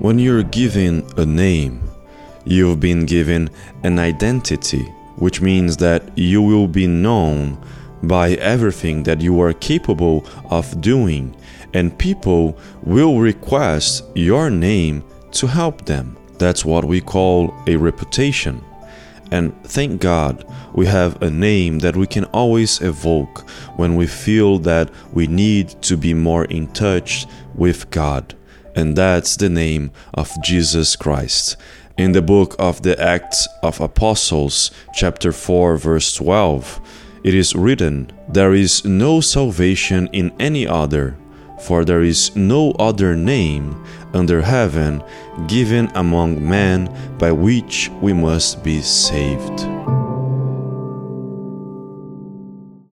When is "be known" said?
6.68-7.62